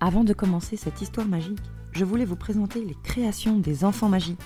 [0.00, 1.58] Avant de commencer cette histoire magique,
[1.92, 4.40] je voulais vous présenter les créations des enfants magiques.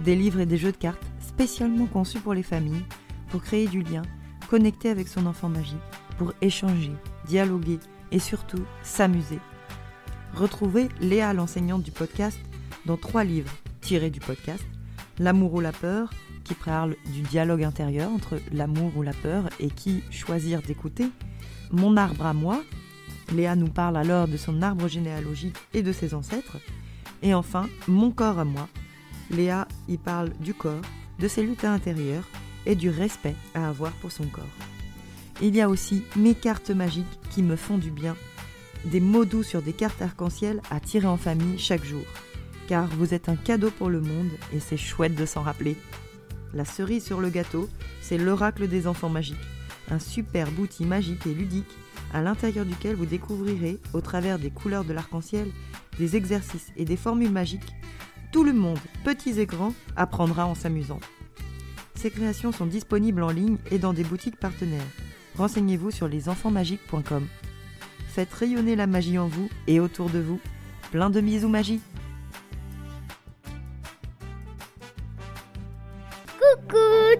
[0.00, 2.84] Des livres et des jeux de cartes spécialement conçus pour les familles,
[3.28, 4.02] pour créer du lien,
[4.48, 5.76] connecter avec son enfant magique,
[6.16, 6.92] pour échanger,
[7.26, 7.78] dialoguer
[8.12, 9.40] et surtout s'amuser.
[10.34, 12.38] Retrouvez Léa, l'enseignante du podcast,
[12.86, 13.52] dans trois livres
[13.82, 14.64] tirés du podcast
[15.18, 16.10] L'amour ou la peur,
[16.44, 21.10] qui parle du dialogue intérieur entre l'amour ou la peur et qui choisir d'écouter.
[21.72, 22.62] Mon arbre à moi.
[23.32, 26.58] Léa nous parle alors de son arbre généalogique et de ses ancêtres.
[27.22, 28.68] Et enfin, Mon corps à moi.
[29.30, 30.82] Léa y parle du corps,
[31.18, 32.28] de ses luttes intérieures
[32.64, 34.44] et du respect à avoir pour son corps.
[35.42, 38.16] Il y a aussi mes cartes magiques qui me font du bien,
[38.84, 42.04] des mots doux sur des cartes arc-en-ciel à tirer en famille chaque jour
[42.68, 45.76] car vous êtes un cadeau pour le monde et c'est chouette de s'en rappeler.
[46.54, 47.68] La cerise sur le gâteau,
[48.00, 49.36] c'est l'oracle des enfants magiques,
[49.90, 51.76] un superbe outil magique et ludique
[52.12, 55.50] à l'intérieur duquel vous découvrirez, au travers des couleurs de l'arc-en-ciel,
[55.98, 57.74] des exercices et des formules magiques.
[58.32, 61.00] Tout le monde, petits et grands, apprendra en s'amusant.
[61.94, 64.86] Ces créations sont disponibles en ligne et dans des boutiques partenaires.
[65.36, 67.26] Renseignez-vous sur lesenfantsmagiques.com.
[68.08, 70.40] Faites rayonner la magie en vous et autour de vous.
[70.90, 71.80] Plein de bisous magie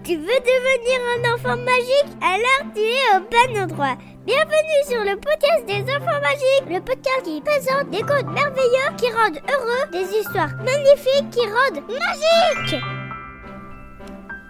[0.09, 3.95] tu veux devenir un enfant magique Alors tu es au bon endroit.
[4.25, 9.05] Bienvenue sur le podcast des enfants magiques, le podcast qui présente des contes merveilleux qui
[9.11, 12.83] rendent heureux, des histoires magnifiques qui rendent magiques.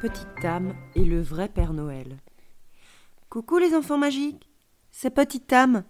[0.02, 2.16] Petite Tam et le vrai Père Noël.
[3.28, 4.50] Coucou les enfants magiques,
[4.92, 5.84] c'est Petite Tam.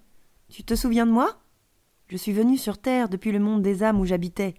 [0.50, 1.38] Tu te souviens de moi?
[2.08, 4.56] Je suis venue sur Terre depuis le monde des âmes où j'habitais.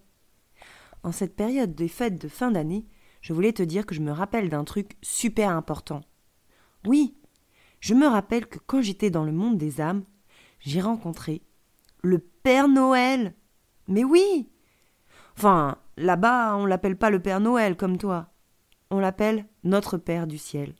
[1.03, 2.87] En cette période des fêtes de fin d'année,
[3.21, 6.03] je voulais te dire que je me rappelle d'un truc super important.
[6.87, 7.17] Oui,
[7.81, 10.05] je me rappelle que quand j'étais dans le monde des âmes,
[10.61, 11.43] j'ai rencontré
[12.03, 13.35] le Père Noël.
[13.89, 14.49] Mais oui
[15.37, 18.33] Enfin, là-bas, on l'appelle pas le Père Noël comme toi.
[18.91, 20.75] On l'appelle notre Père du ciel.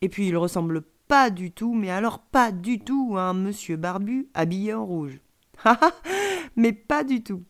[0.00, 3.76] Et puis il ressemble pas du tout, mais alors pas du tout à un monsieur
[3.76, 5.20] barbu habillé en rouge.
[6.56, 7.44] mais pas du tout.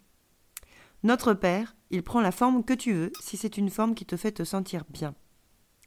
[1.03, 4.17] Notre Père, il prend la forme que tu veux, si c'est une forme qui te
[4.17, 5.15] fait te sentir bien.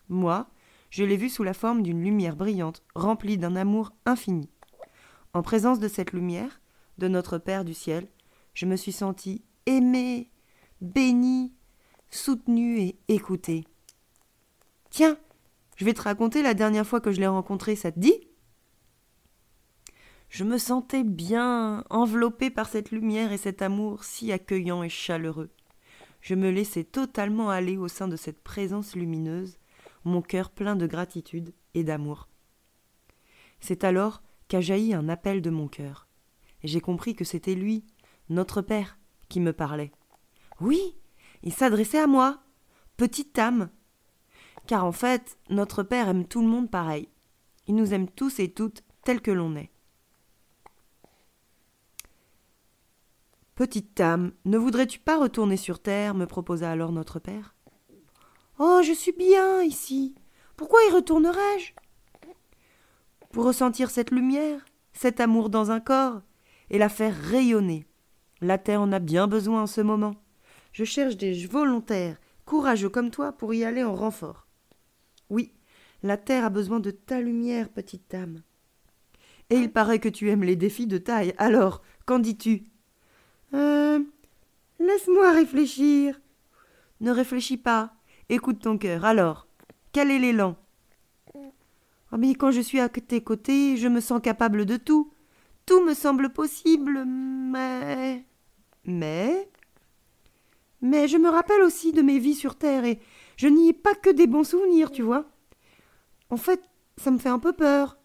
[0.08, 0.48] Moi,
[0.92, 4.50] je l'ai vu sous la forme d'une lumière brillante, remplie d'un amour infini.
[5.34, 6.62] En présence de cette lumière,
[7.00, 8.08] de notre Père du ciel,
[8.54, 10.30] je me suis sentie aimée,
[10.80, 11.54] bénie,
[12.12, 13.66] soutenue et écoutée.
[14.92, 15.18] Tiens,
[15.76, 18.30] je vais te raconter la dernière fois que je l'ai rencontré, ça te dit?
[20.30, 25.50] Je me sentais bien, enveloppée par cette lumière et cet amour si accueillant et chaleureux
[26.26, 29.60] je me laissais totalement aller au sein de cette présence lumineuse,
[30.06, 32.30] mon cœur plein de gratitude et d'amour.
[33.60, 36.08] C'est alors qu'a jailli un appel de mon cœur,
[36.64, 37.86] j'ai compris que c'était lui,
[38.30, 38.98] notre Père,
[39.30, 39.92] qui me parlait.
[40.60, 40.96] Oui,
[41.44, 42.42] il s'adressait à moi,
[42.98, 43.70] petite âme.
[44.66, 47.08] Car en fait, notre Père aime tout le monde pareil.
[47.68, 49.70] Il nous aime tous et toutes tels que l'on est.
[53.56, 57.56] Petite Tam, ne voudrais-tu pas retourner sur terre me proposa alors notre père.
[58.60, 60.14] Oh, je suis bien ici.
[60.58, 61.72] Pourquoi y retournerais-je
[63.32, 66.22] Pour ressentir cette lumière, cet amour dans un corps,
[66.70, 67.88] et la faire rayonner.
[68.42, 70.16] La terre en a bien besoin en ce moment.
[70.74, 74.48] Je cherche des volontaires, courageux comme toi, pour y aller en renfort.
[75.30, 75.54] Oui,
[76.04, 78.42] la terre a besoin de ta lumière, petite Tam.
[79.50, 81.34] Et il paraît que tu aimes les défis de taille.
[81.38, 82.66] Alors, qu'en dis-tu?
[83.56, 84.00] Euh,
[84.80, 86.20] laisse-moi réfléchir.
[87.00, 87.94] Ne réfléchis pas.
[88.30, 89.06] Écoute ton cœur.
[89.06, 89.48] Alors,
[89.94, 90.58] quel est l'élan?
[91.34, 91.54] Oh,
[92.18, 95.12] Mais quand je suis à tes côtés, je me sens capable de tout.
[95.66, 98.26] Tout me semble possible, mais.
[98.84, 99.50] Mais.
[100.82, 103.00] Mais je me rappelle aussi de mes vies sur Terre et
[103.38, 105.26] je n'y ai pas que des bons souvenirs, tu vois.
[106.30, 106.62] En fait,
[106.98, 107.98] ça me fait un peu peur.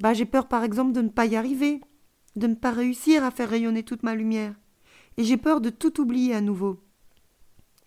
[0.00, 1.80] Bah, j'ai peur par exemple de ne pas y arriver,
[2.36, 4.54] de ne pas réussir à faire rayonner toute ma lumière
[5.18, 6.80] et j'ai peur de tout oublier à nouveau.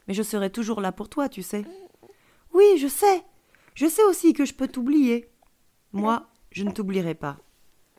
[0.08, 1.66] Mais je serai toujours là pour toi, tu sais.
[2.54, 3.24] Oui, je sais.
[3.74, 5.32] Je sais aussi que je peux t'oublier.
[5.94, 7.38] Moi, je ne t'oublierai pas.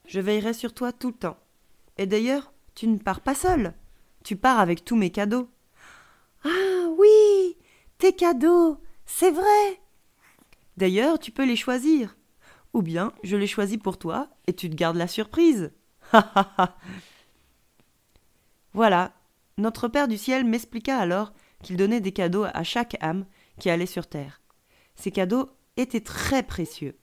[0.07, 1.39] Je veillerai sur toi tout le temps.
[1.97, 3.73] Et d'ailleurs, tu ne pars pas seul.
[4.23, 5.49] Tu pars avec tous mes cadeaux.
[6.45, 7.57] Ah oui,
[7.97, 9.81] tes cadeaux, c'est vrai.
[10.77, 12.17] D'ailleurs, tu peux les choisir.
[12.75, 15.73] Ou bien je les choisis pour toi et tu te gardes la surprise.
[18.75, 19.13] voilà,
[19.59, 21.33] notre Père du ciel m'expliqua alors
[21.63, 23.27] qu'il donnait des cadeaux à chaque âme
[23.59, 24.41] qui allait sur terre.
[24.95, 26.97] Ces cadeaux étaient très précieux.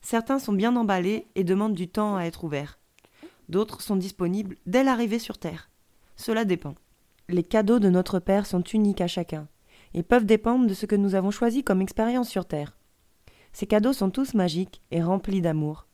[0.00, 2.78] Certains sont bien emballés et demandent du temps à être ouverts.
[3.48, 5.70] D'autres sont disponibles dès l'arrivée sur Terre.
[6.16, 6.74] Cela dépend.
[7.28, 9.48] Les cadeaux de notre Père sont uniques à chacun
[9.92, 12.76] et peuvent dépendre de ce que nous avons choisi comme expérience sur Terre.
[13.52, 15.86] Ces cadeaux sont tous magiques et remplis d'amour.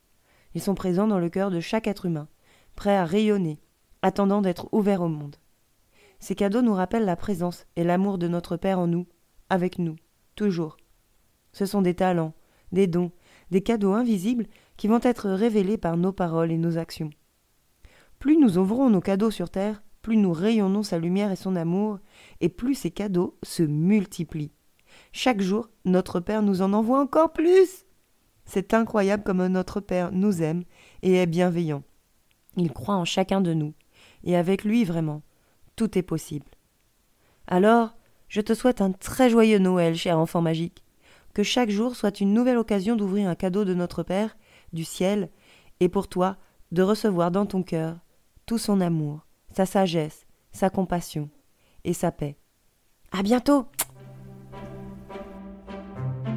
[0.54, 2.28] Ils sont présents dans le cœur de chaque être humain,
[2.74, 3.58] prêts à rayonner,
[4.02, 5.36] attendant d'être ouverts au monde.
[6.26, 9.06] Ces cadeaux nous rappellent la présence et l'amour de notre Père en nous,
[9.48, 9.94] avec nous,
[10.34, 10.76] toujours.
[11.52, 12.34] Ce sont des talents,
[12.72, 13.12] des dons,
[13.52, 17.10] des cadeaux invisibles qui vont être révélés par nos paroles et nos actions.
[18.18, 22.00] Plus nous ouvrons nos cadeaux sur terre, plus nous rayonnons sa lumière et son amour,
[22.40, 24.50] et plus ces cadeaux se multiplient.
[25.12, 27.86] Chaque jour, notre Père nous en envoie encore plus.
[28.44, 30.64] C'est incroyable comme notre Père nous aime
[31.02, 31.84] et est bienveillant.
[32.56, 33.74] Il croit en chacun de nous,
[34.24, 35.22] et avec lui vraiment,
[35.76, 36.46] tout est possible.
[37.46, 37.96] Alors,
[38.28, 40.82] je te souhaite un très joyeux Noël, cher enfant magique.
[41.34, 44.36] Que chaque jour soit une nouvelle occasion d'ouvrir un cadeau de notre Père,
[44.72, 45.30] du ciel,
[45.80, 46.36] et pour toi,
[46.72, 47.98] de recevoir dans ton cœur
[48.46, 51.28] tout son amour, sa sagesse, sa compassion
[51.84, 52.36] et sa paix.
[53.12, 53.66] À bientôt!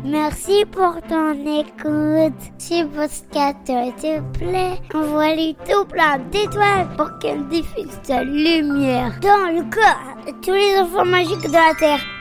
[0.04, 2.34] Merci pour ton écoute.
[2.58, 9.62] Si podcast te plaît, envoie-lui tout plein d'étoiles pour qu'elle diffuse sa lumière dans le
[9.70, 12.19] corps de tous les enfants magiques de la Terre.